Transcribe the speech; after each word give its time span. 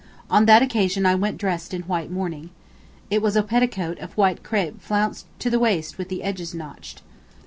On 0.31 0.47
that 0.47 0.63
occasion 0.63 1.05
I 1.05 1.13
went 1.13 1.37
dressed 1.37 1.75
in 1.75 1.83
white 1.83 2.09
mourning.... 2.09 2.49
It 3.11 3.21
was 3.21 3.35
a 3.35 3.43
petticoat 3.43 3.99
of 3.99 4.17
white 4.17 4.41
crape 4.41 4.81
flounced 4.81 5.27
to 5.37 5.51
the 5.51 5.59
waist 5.59 5.99
with 5.99 6.09
the 6.09 6.23
edges 6.23 6.55
notched. 6.55 7.03